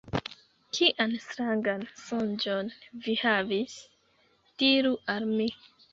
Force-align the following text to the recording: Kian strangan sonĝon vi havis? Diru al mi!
Kian 0.77 1.11
strangan 1.25 1.83
sonĝon 2.05 2.73
vi 3.09 3.15
havis? 3.25 3.77
Diru 4.63 4.99
al 5.17 5.33
mi! 5.35 5.49